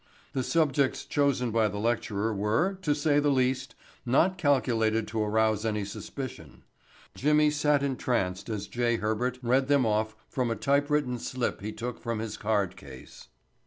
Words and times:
The 0.33 0.41
subjects 0.41 1.05
chosen 1.05 1.51
by 1.51 1.67
the 1.67 1.77
lecturer 1.77 2.33
were, 2.33 2.79
to 2.81 2.95
say 2.95 3.19
the 3.19 3.29
least, 3.29 3.75
not 4.03 4.35
calculated 4.35 5.07
to 5.09 5.21
arouse 5.21 5.63
any 5.63 5.85
suspicion. 5.85 6.63
Jimmy 7.13 7.51
sat 7.51 7.83
entranced 7.83 8.49
as 8.49 8.65
J. 8.65 8.95
Herbert 8.95 9.37
read 9.43 9.67
them 9.67 9.85
off 9.85 10.15
from 10.27 10.49
a 10.49 10.55
typewritten 10.55 11.19
slip 11.19 11.61
he 11.61 11.71
took 11.71 11.99
from 12.01 12.17
his 12.17 12.35
card 12.35 12.75
case. 12.75 13.27